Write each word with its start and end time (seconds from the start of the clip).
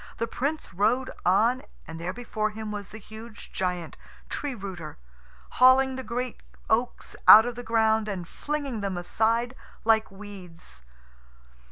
The 0.17 0.25
Prince 0.25 0.73
rode 0.73 1.11
on, 1.27 1.61
and 1.87 1.99
there 1.99 2.11
before 2.11 2.49
him 2.49 2.71
was 2.71 2.89
the 2.89 2.97
huge 2.97 3.51
giant, 3.51 3.97
Tree 4.29 4.55
rooter, 4.55 4.97
hauling 5.57 5.95
the 5.95 6.01
great 6.03 6.41
oaks 6.71 7.15
out 7.27 7.45
of 7.45 7.53
the 7.53 7.61
ground 7.61 8.07
and 8.07 8.27
flinging 8.27 8.81
them 8.81 8.97
aside 8.97 9.53
like 9.85 10.09
weeds. 10.09 10.81